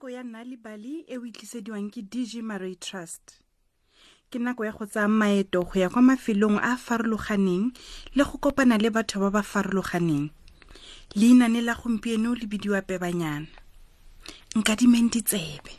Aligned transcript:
nako 0.00 0.10
ya 0.10 0.22
nna 0.24 0.44
le 0.48 0.56
bali 0.56 1.04
e 1.12 1.16
o 1.20 1.26
itlisediwang 1.28 1.92
ke 1.92 2.00
dg 2.00 2.40
maray 2.40 2.72
trust 2.74 3.36
ke 4.32 4.38
nako 4.40 4.64
ya 4.64 4.72
go 4.72 4.86
tsaya 4.88 5.04
maeto 5.08 5.60
go 5.60 5.76
ya 5.76 5.92
kwa 5.92 6.00
mafelong 6.02 6.56
a 6.56 6.72
a 6.72 6.76
farologaneng 6.80 7.68
le 8.16 8.24
go 8.24 8.40
kopana 8.40 8.80
le 8.80 8.88
batho 8.88 9.20
ba 9.20 9.28
ba 9.28 9.42
farologaneng 9.44 10.32
leinane 11.12 11.60
la 11.60 11.76
gompieno 11.76 12.32
le 12.32 12.48
bidiwa 12.48 12.80
pebanyana 12.80 13.44
nkadimeng 14.56 15.12
ditsebe 15.12 15.72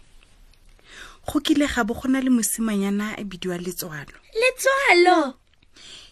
go 1.26 1.42
kile 1.42 1.66
ga 1.66 1.82
bo 1.82 1.98
go 1.98 2.06
na 2.06 2.22
le 2.22 2.30
mosimanyana 2.30 3.18
a 3.18 3.24
bidiwa 3.26 3.58
letswalo 3.58 4.22
letswalo 4.38 5.18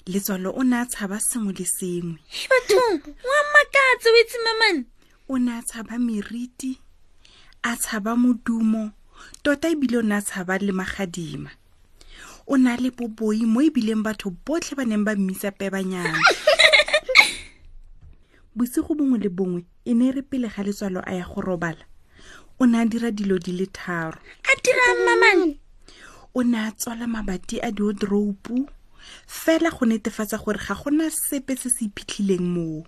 letswalo 0.10 0.50
o 0.58 0.66
ne 0.66 0.82
a 0.82 0.86
tshaba 0.90 1.22
sengwe 1.22 1.54
le 1.54 1.66
sengwe 1.70 2.18
batho 2.50 2.86
wa 3.06 3.40
makatse 3.54 4.10
o 4.10 4.18
itse 4.18 4.38
mamane 4.42 4.84
o 5.30 5.38
ne 5.38 5.62
a 5.62 5.62
tshaba 5.62 6.02
meriti 6.02 6.82
a 7.64 7.72
tshaba 7.82 8.14
modumo 8.22 8.84
tota 9.44 9.68
ebile 9.74 9.98
o 9.98 10.02
ne 10.04 10.16
a 10.18 10.22
tshaba 10.22 10.56
le 10.58 10.72
magadima 10.72 11.50
o 12.48 12.56
na 12.58 12.76
le 12.80 12.90
boboi 12.96 13.44
mo 13.52 13.60
ebileng 13.68 14.04
batho 14.06 14.32
botlhe 14.46 14.74
ba 14.80 14.86
neng 14.88 15.04
ba 15.04 15.14
mmitsape 15.20 15.68
banyana 15.70 16.16
bosigo 18.56 18.96
bongwe 18.96 19.20
le 19.24 19.30
bongwe 19.30 19.62
e 19.84 19.92
ne 19.94 20.08
e 20.08 20.12
re 20.16 20.22
pele 20.24 20.48
ga 20.48 20.64
letswalo 20.64 21.04
a 21.04 21.12
ya 21.20 21.26
go 21.28 21.42
robala 21.44 21.84
o 22.60 22.64
ne 22.66 22.80
a 22.80 22.86
dira 22.88 23.12
dilo 23.12 23.36
di 23.40 23.52
le 23.52 23.68
tharo 23.68 24.20
a 24.48 24.52
dirang 24.64 25.00
mamane 25.04 25.60
o 26.34 26.40
ne 26.44 26.58
a 26.64 26.72
tswala 26.72 27.12
mabati 27.12 27.60
a 27.60 27.70
diodoropu 27.76 28.72
fela 29.28 29.68
go 29.70 29.84
netefatsa 29.84 30.40
gore 30.40 30.64
ga 30.64 30.76
gona 30.80 31.12
sepe 31.12 31.60
se 31.60 31.68
se 31.68 31.92
iphitlhileng 31.92 32.48
moo 32.56 32.88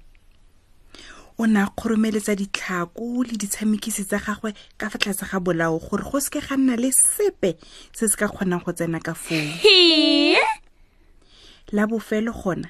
o 1.41 1.45
ne 1.53 1.57
a 1.57 1.65
kgoromeletsa 1.75 2.33
ditlhako 2.39 3.07
le 3.27 3.33
ditshamekisi 3.41 4.03
tsa 4.09 4.19
gagwe 4.25 4.49
ka 4.79 4.85
fa 4.93 4.97
tlase 5.01 5.25
ga 5.29 5.39
bolao 5.45 5.79
gore 5.85 6.03
go 6.09 6.19
seke 6.21 6.37
ga 6.47 6.53
nna 6.61 6.75
le 6.83 6.89
sepe 6.93 7.57
se 7.95 8.05
se 8.11 8.15
ka 8.21 8.27
kgonang 8.29 8.61
go 8.65 8.71
tsena 8.77 8.99
ka 9.01 9.13
foo 9.17 9.41
la 11.75 11.83
bofelo 11.89 12.29
gona 12.41 12.69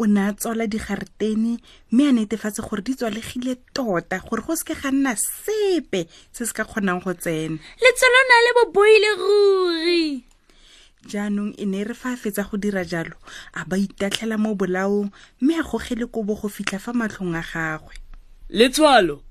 o 0.00 0.06
ne 0.08 0.20
a 0.28 0.32
tswala 0.32 0.64
digaretene 0.64 1.60
mme 1.92 2.04
a 2.08 2.12
netefatse 2.16 2.64
gore 2.64 2.80
di 2.80 2.96
tswalegile 2.96 3.60
tota 3.76 4.16
gore 4.24 4.40
go 4.46 4.56
seke 4.56 4.74
ga 4.80 4.88
nna 4.96 5.12
sepe 5.44 6.08
se 6.32 6.48
se 6.48 6.52
ka 6.56 6.64
kgonang 6.64 7.04
go 7.04 7.12
tsena 7.12 7.60
letswalo 7.84 8.20
na 8.30 8.36
le 8.44 8.50
boboile 8.58 9.10
ruri 9.20 10.24
jaanong 11.12 11.52
e 11.60 11.64
ne 11.68 11.84
e 11.84 11.84
re 11.84 11.92
fa 11.94 12.16
a 12.16 12.16
fetsa 12.16 12.48
go 12.48 12.56
dira 12.56 12.80
jalo 12.80 13.16
a 13.52 13.60
ba 13.68 13.76
itatlhela 13.76 14.40
mo 14.40 14.56
bolaong 14.56 15.12
mme 15.44 15.60
a 15.60 15.62
gogele 15.68 16.08
kobo 16.08 16.32
go 16.40 16.48
fitlha 16.48 16.80
fa 16.80 16.96
matlhong 16.96 17.36
a 17.36 17.44
gagwe 17.52 18.05
letswalo 18.48 19.24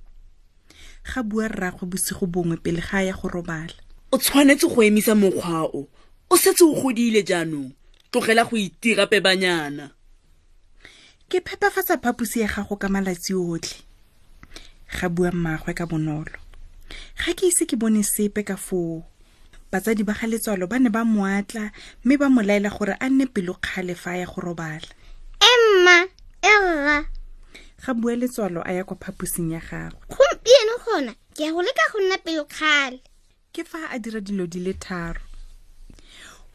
ga 1.08 1.24
bua 1.24 1.48
rraagwe 1.48 1.86
bosigo 1.88 2.26
bongwe 2.28 2.58
pele 2.60 2.82
ga 2.84 3.00
ya 3.00 3.16
go 3.16 3.28
robala 3.32 3.72
o 4.12 4.18
tshwanetse 4.20 4.68
go 4.68 4.84
emisa 4.84 5.16
mokgwa 5.16 5.64
o 5.72 5.88
o 6.30 6.36
setse 6.38 6.64
o 6.68 6.76
godile 6.76 7.24
jaanong 7.24 7.72
tlogela 8.12 8.44
go 8.44 8.60
itira 8.60 9.08
pebanyana 9.08 9.96
ke 11.30 11.40
phepafatsa 11.40 11.96
phaposi 12.04 12.44
ya 12.44 12.50
gago 12.52 12.76
ka 12.76 12.92
malatsi 12.92 13.32
otlhe 13.34 13.80
ga 14.92 15.08
bua 15.08 15.32
mmaagwe 15.32 15.72
ka 15.72 15.88
bonolo 15.88 16.36
ga 17.16 17.32
ke 17.40 17.48
ise 17.48 17.64
ke 17.64 17.80
bone 17.80 18.04
sepe 18.04 18.44
ka 18.44 18.60
foo 18.60 19.08
batsadi 19.72 20.04
ba 20.04 20.12
ga 20.12 20.28
letswalo 20.28 20.68
ba 20.68 20.76
ne 20.76 20.92
ba 20.92 21.08
moatla 21.08 21.72
mme 22.04 22.20
ba 22.20 22.28
mo 22.28 22.44
laela 22.44 22.68
gore 22.68 23.00
a 23.00 23.08
nne 23.08 23.32
pelokgale 23.32 23.96
fa 23.96 24.20
ya 24.20 24.28
go 24.28 24.44
robala 24.44 24.92
emma 25.40 25.98
erra 26.44 27.08
ga 27.84 27.92
bua 27.94 28.16
letswalo 28.16 28.62
a 28.66 28.74
ya 28.74 28.84
kwa 28.84 28.98
phaposing 28.98 29.52
ya 29.52 29.60
gagwe 29.60 30.00
gompieno 30.08 30.76
gona 30.86 31.16
ke 31.36 31.44
a 31.48 31.52
go 31.52 31.60
leka 31.62 31.92
go 31.92 32.00
nna 32.00 32.18
pelo 32.18 32.46
kgale 32.46 33.00
ke 33.54 33.64
fa 33.64 33.90
a 33.92 34.00
dira 34.00 34.22
dilo 34.22 34.48
di 34.48 34.60
le 34.60 34.74
tharo 34.74 35.22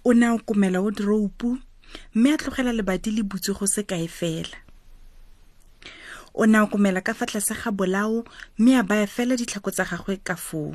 o 0.04 0.12
ne 0.12 0.26
a 0.26 0.34
okomela 0.34 0.80
o 0.80 0.90
diroupu 0.90 1.58
mme 2.14 2.32
a 2.34 2.36
tlogela 2.36 2.72
lebati 2.72 3.10
le 3.10 3.22
butse 3.22 3.52
go 3.52 3.66
se 3.66 3.82
kae 3.82 4.08
fela 4.08 4.56
o 6.34 6.44
ne 6.46 6.58
a 6.58 6.64
okomela 6.64 7.04
ka 7.04 7.12
fa 7.14 7.26
tlase 7.26 7.54
ga 7.54 7.70
bolao 7.70 8.24
mme 8.58 8.76
a 8.80 8.82
baya 8.82 9.06
fela 9.06 9.36
ditlhako 9.36 9.70
tsa 9.70 9.84
gagwe 9.84 10.16
ka 10.24 10.36
foo 10.36 10.72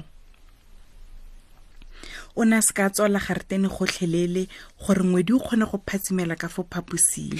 o 2.35 2.43
ne 2.45 2.55
a 2.57 2.61
se 2.61 2.73
ka 2.73 2.89
tswala 2.89 3.19
garetene 3.19 3.67
gotlhelele 3.67 4.47
gore 4.77 5.03
ngwedi 5.03 5.33
o 5.33 5.39
kgone 5.41 5.65
go 5.65 5.81
phatsimela 5.87 6.35
ka 6.37 6.47
fo 6.49 6.61
phaposing 6.69 7.33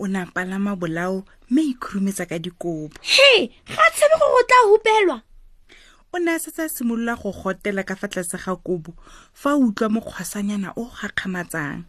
o 0.00 0.06
ne 0.06 0.18
a 0.20 0.26
palama 0.26 0.74
bolao 0.76 1.24
mme 1.50 1.60
a 1.62 1.70
ikhurumetsa 1.72 2.24
ka 2.30 2.36
dikobo 2.44 2.94
hei 3.12 3.40
ga 3.76 3.84
tshebe 3.94 4.16
go 4.20 4.26
go 4.32 4.40
tla 4.48 4.58
hupelwa 4.68 5.16
o 6.14 6.18
ne 6.18 6.30
a 6.32 6.38
setse 6.38 6.62
a 6.64 6.68
simolola 6.68 7.14
go 7.20 7.30
gotela 7.32 7.84
ka 7.84 7.94
fa 7.96 8.08
tlase 8.08 8.36
ga 8.38 8.56
kobo 8.56 8.92
fa 9.34 9.52
o 9.54 9.60
utlwa 9.68 9.88
mokgwasanyana 9.94 10.72
o 10.80 10.84
gakgamatsang 10.88 11.84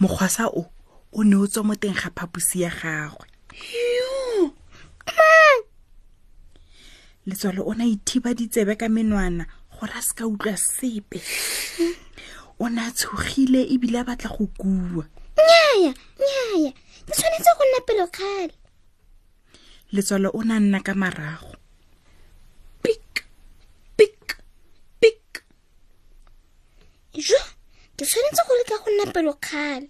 mokgwasa 0.00 0.48
o 0.48 0.72
o 1.12 1.20
ne 1.24 1.36
o 1.36 1.46
tswa 1.46 1.64
mo 1.64 1.74
teng 1.76 1.92
ga 1.92 2.08
phaposi 2.16 2.64
ya 2.64 2.72
gagwe 2.72 3.28
letswalo 7.28 7.60
o 7.68 7.74
ne 7.76 7.84
a 7.84 7.90
ithiba 7.92 8.32
ditsebe 8.32 8.72
ka 8.80 8.88
menwana 8.88 9.44
gore 9.76 9.92
a 9.92 10.00
se 10.02 10.16
ka 10.16 10.24
utlwa 10.24 10.56
sepe 10.56 11.20
o 12.56 12.72
ne 12.72 12.80
a 12.80 12.88
tshogile 12.90 13.60
ebile 13.68 14.00
a 14.00 14.04
batla 14.08 14.32
go 14.32 14.48
kua 14.56 15.04
nnyaa 15.38 15.94
nnyaa 16.20 16.72
ke 17.06 17.10
tshwanetse 17.16 17.50
go 17.58 17.64
nna 17.70 17.80
pelo 17.88 18.04
kgale 18.14 18.54
letswalo 19.94 20.28
o 20.34 20.40
na 20.48 20.56
nna 20.62 20.78
ka 20.86 20.92
marago 21.02 21.52
pik 22.82 23.06
pik 23.98 24.18
pik 25.00 25.24
jo 27.26 27.40
ke 27.96 28.04
tshwanetse 28.08 28.42
go 28.48 28.52
leka 28.58 28.76
go 28.82 28.88
nna 28.94 29.06
pelo 29.14 29.32
kgale 29.44 29.88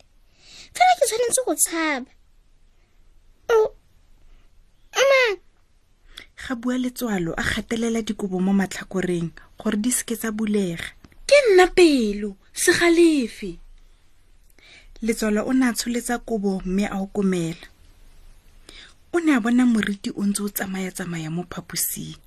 fela 0.76 0.92
ke 0.98 1.04
tshwanetse 1.08 1.40
go 1.46 1.52
tshaba 1.62 2.10
o 4.98 5.00
mang 5.10 5.36
ga 6.42 6.52
bua 6.60 6.74
letswalo 6.82 7.30
a 7.40 7.42
gatelela 7.50 8.00
dikobo 8.06 8.36
mo 8.44 8.52
matlhakoreng 8.60 9.32
gore 9.60 9.78
di 9.82 9.90
seke 9.96 10.14
tsa 10.16 10.30
bulega 10.36 10.88
ke 11.28 11.36
nna 11.52 11.64
pelo 11.76 12.30
segalefe 12.62 13.50
letswalo 15.02 15.44
o 15.46 15.52
ne 15.54 15.62
a 15.70 15.72
tsholetsa 15.72 16.18
kobo 16.18 16.60
mme 16.64 16.86
a 16.90 16.96
okomela 17.00 17.66
o 19.14 19.18
ne 19.20 19.34
a 19.34 19.40
bona 19.40 19.62
moriti 19.66 20.10
o 20.10 20.22
ntse 20.26 20.42
o 20.42 20.48
tsamayatsamaya 20.50 21.30
mo 21.30 21.46
phaposing 21.46 22.18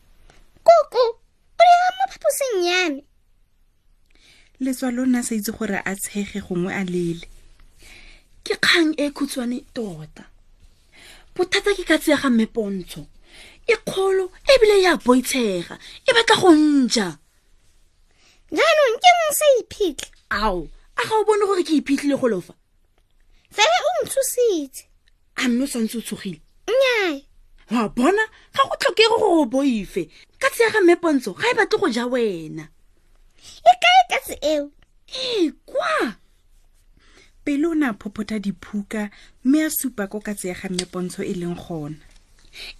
koko 0.64 1.00
o 1.04 1.62
lega 1.68 1.90
mo 2.00 2.04
phaposing 2.12 2.64
yame 2.64 3.04
letswalo 4.64 5.04
o 5.04 5.06
ne 5.06 5.20
a 5.20 5.24
sa 5.24 5.36
itse 5.36 5.52
gore 5.52 5.84
a 5.84 5.92
tshege 6.00 6.40
gongwe 6.40 6.72
a 6.72 6.84
lele 6.88 7.28
ke 8.48 8.56
kgang 8.56 8.96
e, 8.96 9.12
e 9.12 9.12
khutshwane 9.12 9.68
tota 9.76 10.32
bothata 11.36 11.76
ke 11.76 11.84
ka 11.84 12.00
tseya 12.00 12.24
ga 12.24 12.30
mmepontsho 12.32 13.04
e 13.68 13.76
kgolo 13.84 14.32
ebile 14.54 14.80
e 14.80 14.88
a 14.88 14.96
boitshega 14.96 15.76
e 16.08 16.10
batla 16.16 16.36
go 16.40 16.56
nja 16.56 17.20
jaanong 18.48 18.98
ke 19.04 19.10
ng 19.20 19.24
se 19.40 19.48
iphitlhe 19.60 20.08
ao 20.32 20.72
a 20.96 21.02
ga 21.04 21.14
o 21.20 21.24
bone 21.28 21.44
gore 21.46 21.68
ke 21.68 21.76
iphitlhile 21.76 22.16
golofa 22.16 22.56
fela 23.56 23.78
o 23.88 23.90
ntshositse 24.06 24.84
a 25.36 25.48
mme 25.50 25.64
o 25.64 25.68
santse 25.68 25.98
o 25.98 26.02
tshogile 26.02 26.40
nnyae 26.70 27.26
wa 27.72 27.90
bona 27.90 28.24
ga 28.56 28.64
go 28.70 28.76
tlhoke 28.80 29.04
go 29.12 29.18
go 29.24 29.46
boife 29.46 30.04
ka 30.40 30.48
tseya 30.54 30.72
ga 30.74 30.82
mmepontsho 30.82 31.34
ga 31.34 31.48
e 31.52 31.54
batle 31.58 31.80
go 31.80 31.88
ja 31.90 32.06
wena 32.08 32.66
e 33.60 33.74
kae 33.84 34.00
katse 34.12 34.38
eo 34.42 34.72
ee 35.24 35.52
kwa 35.66 36.16
pele 37.44 37.68
o 37.68 37.76
ne 37.76 37.86
a 37.92 37.94
phopota 37.94 38.40
diphuka 38.40 39.10
mme 39.44 39.64
a 39.66 39.70
supa 39.70 40.08
ko 40.08 40.20
ka 40.20 40.34
tseya 40.36 40.56
ga 40.56 40.70
mmepontsho 40.70 41.24
e 41.24 41.34
leng 41.34 41.56
gona 41.60 42.00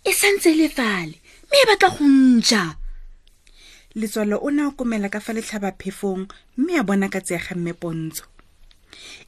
e 0.04 0.14
santse 0.14 0.52
e 0.52 0.56
le 0.56 0.70
fale 0.70 1.20
mme 1.48 1.58
e 1.64 1.68
batla 1.68 1.90
go 1.90 2.06
ntja 2.08 2.64
letswalo 3.96 4.40
o 4.40 4.48
ne 4.52 4.64
a 4.64 4.72
komela 4.72 5.12
ka 5.12 5.20
fa 5.20 5.34
letlhaba 5.36 5.76
phefong 5.76 6.24
mme 6.58 6.80
a 6.80 6.84
bona 6.84 7.12
ka 7.12 7.20
tseya 7.20 7.44
ga 7.44 7.56
mmepontsho 7.60 8.31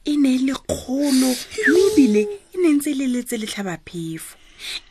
e 0.04 0.16
ne 0.16 0.34
le 0.46 0.54
kgolo 0.56 1.28
mme 1.32 1.78
ebile 1.82 2.22
e 2.54 2.56
ne 2.60 2.68
ntse 2.76 2.90
leletse 3.00 3.34
letlhabaphefo 3.42 4.26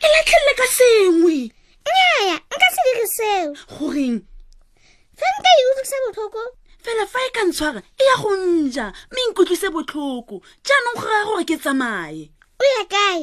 e 0.04 0.06
latlhelele 0.12 0.52
ka 0.60 0.66
sengwe 0.78 1.36
nnyaya 1.88 2.36
nka 2.54 2.68
se 2.74 2.80
dire 2.86 3.06
seo 3.18 3.48
goreng 3.72 4.18
fa 5.18 5.26
nka 5.36 5.50
e 5.58 5.62
utlwisa 5.70 5.96
botlhoko 6.04 6.42
fela 6.84 7.04
fa 7.12 7.18
e 7.28 7.30
ka 7.36 7.42
ntshwara 7.48 7.80
e 8.00 8.02
ya 8.08 8.14
go 8.22 8.32
nja 8.40 8.86
mme 9.10 9.20
e 9.24 9.28
nkutlwise 9.30 9.68
botlhoko 9.74 10.36
jaanong 10.66 10.96
go 11.00 11.04
raya 11.10 11.24
gore 11.28 11.44
ke 11.50 11.56
tsamaye 11.62 12.22
o 12.62 12.64
ya 12.74 12.84
kae 12.94 13.20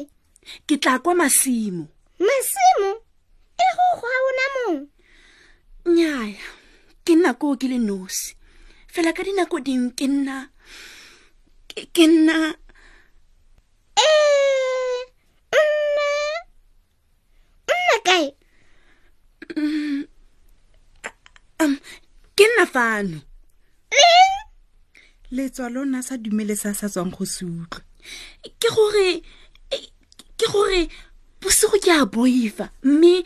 ke 0.66 0.74
tla 0.82 0.98
kwa 1.02 1.14
masimo 1.14 1.84
masimo 2.28 2.90
e 3.62 3.64
go 3.76 3.84
go 4.00 4.06
ga 4.10 4.18
ona 4.30 4.46
mong 4.54 4.78
nnyaya 5.88 6.46
ke 7.04 7.12
nako 7.18 7.56
ke 7.60 7.66
le 7.72 7.78
nosi 7.78 8.34
fela 8.92 9.12
ka 9.16 9.22
dinako 9.26 9.56
dingwe 9.64 9.90
ke 9.98 10.06
nna 10.08 10.36
ke 11.74 12.04
nna 12.06 12.38
ee 13.98 15.04
eh, 15.58 16.40
nna 17.80 17.98
kae 18.08 18.26
mm, 19.56 20.02
um, 21.64 21.76
ke 22.36 22.48
nna 22.50 22.66
fano 22.68 23.20
leng 23.98 24.42
letswa 25.32 25.70
le 25.72 25.78
ona 25.84 26.02
sa 26.04 26.16
dumele 26.20 26.56
sa 26.60 26.74
sa 26.76 26.88
tswang 26.92 27.14
go 27.16 27.24
se 27.24 27.44
utlwe 28.46 29.08
ke 30.38 30.46
gore 30.52 30.80
bosego 31.40 31.78
ke 31.80 31.90
a 31.94 32.04
boifa 32.04 32.66
mme 32.84 33.22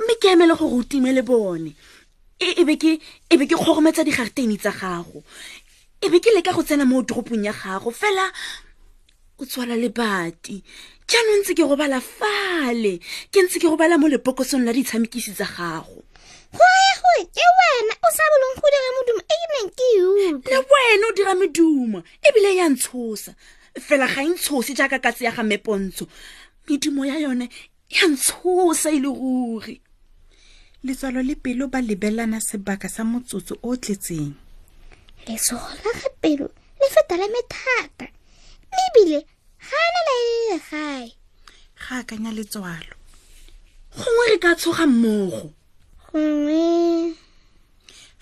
mme 0.00 0.12
ke 0.22 0.28
emele 0.34 0.54
gore 0.58 0.74
o 0.78 0.82
timele 0.86 1.22
bone 1.26 1.72
e, 2.38 2.46
e 2.54 2.62
be 2.64 2.76
ke 2.78 2.98
e 3.28 3.46
kgogometsa 3.50 4.04
digarteni 4.06 4.58
tsa 4.62 4.70
gago 4.78 5.24
e 6.00 6.08
be 6.08 6.16
ke 6.18 6.30
leka 6.32 6.52
go 6.56 6.62
tsena 6.64 6.84
mo 6.88 7.02
dropong 7.04 7.44
ya 7.44 7.52
gago 7.52 7.90
fela 7.92 8.24
o 9.36 9.44
tswala 9.44 9.76
lebati 9.76 10.56
jaanong 11.04 11.40
ntse 11.44 11.52
ke 11.52 11.60
robala 11.68 12.00
fale 12.00 12.96
ke 13.28 13.38
ntse 13.44 13.60
ke 13.60 13.68
robala 13.68 14.00
mo 14.00 14.08
lepokosong 14.08 14.64
la 14.64 14.72
ditshamekisi 14.72 15.36
tsa 15.36 15.44
gago 15.44 16.00
goegoe 16.56 17.22
ke 17.36 17.44
wena 17.60 17.92
o 18.00 18.08
sa 18.16 18.24
boleng 18.32 18.54
go 18.56 18.66
dira 18.72 18.88
modumo 18.96 19.20
e 19.28 19.36
ke 19.36 19.46
neng 19.52 19.68
ke 19.76 19.88
le 20.48 20.58
wena 20.72 21.04
o 21.04 21.12
dira 21.12 21.32
medumo 21.36 21.98
ebile 22.24 22.50
ya 22.56 22.66
ntshosa 22.72 23.36
fela 23.76 24.08
ga 24.08 24.24
e 24.24 24.32
ntshose 24.32 24.72
jaaka 24.72 24.98
katse 25.04 25.28
ya 25.28 25.36
ga 25.36 25.44
mepontsho 25.44 26.08
medumo 26.64 27.04
ya 27.04 27.20
yone 27.20 27.52
ya 27.92 28.08
ntshosa 28.08 28.88
e 28.88 29.04
le 29.04 29.12
ruri 29.12 29.76
letswalo 30.80 31.20
le 31.20 31.34
pelo 31.36 31.68
ba 31.68 31.84
lebelana 31.84 32.40
sebaka 32.40 32.88
sa 32.88 33.04
motsotso 33.04 33.60
o 33.60 33.76
tletseng 33.76 34.32
lesogo 35.26 35.70
la 35.84 35.92
gapelo 36.00 36.48
le 36.78 36.86
feta 36.92 37.16
le 37.16 37.28
me 37.28 37.40
thata 37.48 38.06
mme 38.08 38.08
ebile 38.86 39.18
ga 39.68 39.78
e 39.86 39.88
na 39.94 40.00
laelele 40.08 40.58
gae 40.70 41.12
ga 41.80 41.94
akanya 42.00 42.32
letswalo 42.36 42.94
gongwe 43.96 44.24
re 44.32 44.38
ka 44.44 44.50
tshoga 44.58 44.84
mmogo 44.90 45.44
gongwe 46.08 46.62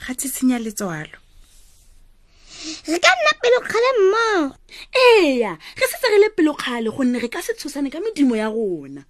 ga 0.02 0.10
tshitshenya 0.18 0.58
letswalo 0.64 1.16
re 2.90 2.98
ka 3.04 3.10
nna 3.14 3.32
pelokgale 3.42 3.90
mmogo 4.02 4.56
eya 5.06 5.52
ge 5.78 5.84
setse 5.90 6.06
re 6.12 6.18
le 6.22 6.28
pelokgale 6.36 6.88
gonne 6.90 7.18
re 7.22 7.28
ka 7.30 7.40
se 7.46 7.52
tshosane 7.54 7.90
ka 7.94 8.00
medimo 8.02 8.34
ya 8.36 8.50
rona 8.50 9.06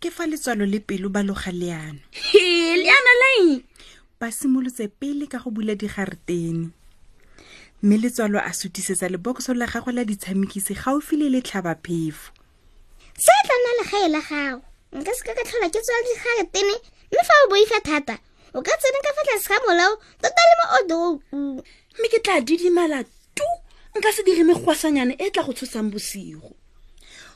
ke 0.00 0.08
fa 0.10 0.24
letswalo 0.24 0.64
le 0.64 0.80
pelo 0.80 1.12
ba 1.12 1.20
loga 1.22 1.52
leano 1.52 2.00
leano 2.82 3.12
leng 3.22 3.68
ba 4.20 4.32
simolotse 4.32 4.88
pele 4.88 5.28
ka 5.28 5.38
go 5.44 5.52
bula 5.52 5.76
digareteng 5.76 6.72
mme 7.82 7.96
letswalo 7.98 8.40
a 8.40 8.52
sutisetsa 8.52 9.08
lebokoso 9.08 9.52
la 9.54 9.66
gago 9.66 9.90
la 9.92 10.02
ditshamekise 10.08 10.72
gaufi 10.80 11.16
le 11.16 11.28
letlhaba 11.28 11.74
phefo 11.76 12.32
se 13.18 13.32
tla 13.44 13.56
nna 13.58 13.72
legae 13.78 14.08
la 14.08 14.20
gago 14.28 14.62
nka 14.96 15.12
se 15.16 15.20
ka 15.28 15.34
ka 15.36 15.44
tlhola 15.44 15.68
ke 15.68 15.80
tswa 15.84 15.98
digaretene 16.08 16.76
mme 17.12 17.22
fa 17.28 17.34
o 17.44 17.50
boifa 17.52 17.80
thata 17.84 18.16
o 18.56 18.62
ka 18.64 18.72
tsene 18.80 18.98
ka 19.04 19.10
fatlase 19.16 19.48
ga 19.52 19.58
molao 19.68 19.94
tota 20.22 20.42
le 20.48 20.54
mo 20.60 20.66
odoku 20.76 21.62
mme 22.00 22.08
ke 22.12 22.18
tla 22.24 22.40
didimala 22.40 23.04
tu 23.36 23.44
nka 23.98 24.08
se 24.12 24.24
dire 24.24 24.40
megwasanyana 24.48 25.12
e 25.20 25.28
tla 25.30 25.44
go 25.44 25.52
tshosang 25.52 25.92
bosigo 25.92 26.56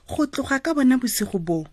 go 0.09 0.25
tloga 0.27 0.57
ka 0.65 0.73
bona 0.73 0.97
bosigo 0.97 1.37
boo 1.39 1.69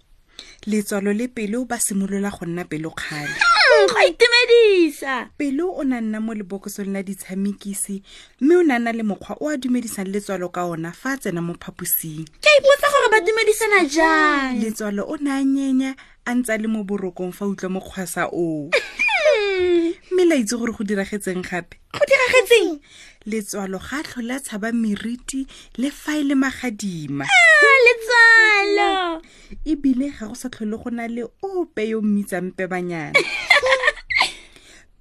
letswalo 0.68 1.16
le 1.16 1.32
pelo 1.32 1.64
ba 1.64 1.80
simolola 1.80 2.36
go 2.36 2.44
nna 2.44 2.68
pelo 2.68 2.92
kgale 2.92 3.47
nka 3.86 4.00
itumedisa 4.06 5.30
pelo 5.38 5.70
o 5.72 5.84
na 5.84 6.02
nna 6.02 6.20
mo 6.22 6.34
lebokosong 6.34 6.90
la 6.90 7.04
ditshamekisi 7.04 8.02
mme 8.42 8.56
o 8.56 8.64
ne 8.64 8.74
a 8.74 8.80
le 8.94 9.04
mokgwa 9.06 9.38
o 9.42 9.50
a 9.50 9.58
dumedisang 9.58 10.10
letswalo 10.10 10.50
ka 10.50 10.66
ona 10.66 10.92
fa 10.92 11.14
a 11.14 11.18
tsena 11.22 11.42
mo 11.42 11.54
phaposing 11.54 12.26
ke 12.26 12.50
a 12.50 12.54
ipotsa 12.58 12.88
gore 12.90 13.08
ba 13.14 13.20
dumedisana 13.22 13.86
jang 13.86 14.58
letswalo 14.58 15.06
o 15.06 15.16
ne 15.22 15.30
a 15.30 15.44
nyenya 15.46 15.94
a 16.26 16.30
ntse 16.34 16.58
le 16.58 16.68
mo 16.68 16.82
borokong 16.84 17.32
fa 17.36 17.46
utlwa 17.46 17.78
mokgwasa 17.78 18.26
oo 18.34 18.74
hmm. 18.74 19.94
mme 20.12 20.24
la 20.26 20.36
itse 20.42 20.58
gore 20.58 20.74
go 20.74 20.84
diragetseng 20.84 21.46
gape 21.46 21.78
go 21.94 22.02
diragetseng 22.02 22.82
letswalo 23.30 23.78
ga 23.78 24.02
tlhole 24.04 24.34
a 24.42 24.42
tshaba 24.42 24.74
meriti 24.74 25.46
le 25.78 25.92
fa 25.94 26.18
e 26.18 26.24
le 26.26 26.34
magadima 26.36 27.30
ah, 27.30 27.78
letswalo 27.86 29.22
ebile 29.66 30.10
ga 30.18 30.28
go 30.34 30.34
sa 30.34 30.50
tlhole 30.50 30.76
go 30.82 30.90
na 30.90 31.06
le 31.08 31.30
ope 31.46 31.88
yo 31.94 32.02
mmitsang 32.02 32.52
pebanyana 32.58 33.14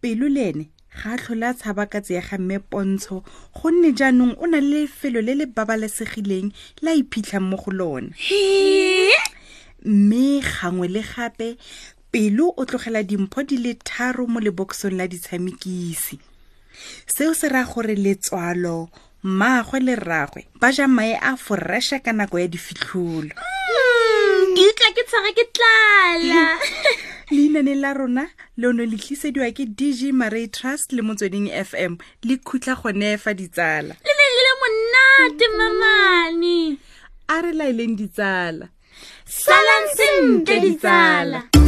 pelo 0.06 0.28
le 0.30 0.42
ene 0.52 0.64
ga 0.96 1.14
a 1.14 1.18
tlhole 1.18 1.42
a 1.50 1.54
tshaba 1.58 1.84
ka 1.90 1.98
tseega 1.98 2.38
mme 2.38 2.56
pontsho 2.70 3.16
gonne 3.58 3.90
jaanong 3.98 4.38
o 4.38 4.46
na 4.46 4.62
le 4.62 4.86
lefelo 4.86 5.18
le 5.18 5.34
le 5.34 5.46
babalesegileng 5.50 6.48
le 6.82 6.90
a 6.94 6.94
iphitlhang 6.94 7.42
mo 7.50 7.56
go 7.58 7.70
lona 7.78 8.14
mme 9.82 10.22
gangwe 10.46 10.86
le 10.94 11.02
gape 11.10 11.48
pelo 12.14 12.54
o 12.60 12.62
tlogela 12.66 13.02
dimpho 13.02 13.42
di 13.42 13.58
le 13.58 13.72
tharo 13.88 14.30
mo 14.30 14.38
lebokosong 14.38 14.94
la 14.94 15.10
ditshamekisi 15.10 16.16
seo 17.06 17.34
se 17.34 17.46
raya 17.50 17.66
gore 17.66 17.98
letswalo 18.04 18.86
mmaagwe 19.26 19.78
le 19.86 19.94
rragwe 20.06 20.46
ba 20.62 20.70
ja 20.70 20.86
mae 20.86 21.18
a 21.18 21.34
foresha 21.34 21.98
ka 21.98 22.14
nako 22.14 22.38
ya 22.38 22.46
difitlholo 22.46 23.34
mm, 23.74 24.54
ke 24.54 24.62
utlwa 24.70 24.90
ke 24.94 25.02
tshwara 25.02 25.30
ke 25.34 25.44
tlala 25.50 26.46
leineneng 27.34 27.80
la 27.80 27.92
rona 27.94 28.28
leono 28.56 28.84
le 28.86 28.96
tlisediwa 28.96 29.50
ke 29.56 29.66
dg 29.66 30.12
marai 30.14 30.46
trust 30.48 30.92
le 30.92 31.02
motsweding 31.02 31.48
f 31.50 31.74
m 31.74 31.96
le 32.22 32.38
khutla 32.38 32.74
gone 32.78 33.16
fa 33.18 33.34
ditsala 33.34 33.94
le 34.06 34.12
ne 34.20 34.26
le 34.36 34.52
monate 34.62 35.46
mamane 35.58 36.78
a 37.28 37.40
re 37.42 37.52
laeleng 37.52 37.96
ditsala 37.98 38.70
salang 39.24 39.86
sentle 39.98 40.60
ditsala 40.62 41.65